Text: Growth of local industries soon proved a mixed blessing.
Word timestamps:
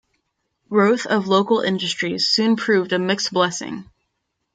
Growth 0.67 1.05
of 1.05 1.27
local 1.27 1.59
industries 1.59 2.27
soon 2.27 2.55
proved 2.55 2.91
a 2.91 2.97
mixed 2.97 3.31
blessing. 3.31 3.87